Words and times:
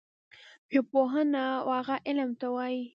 ژبپوهنه 0.73 1.43
وهغه 1.67 1.95
علم 2.07 2.29
ته 2.39 2.47
وايي 2.55 2.81